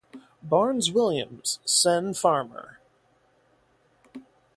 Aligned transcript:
Barnes 0.41 0.91
William, 0.91 1.43
sen. 1.63 2.15
farmer. 2.15 2.79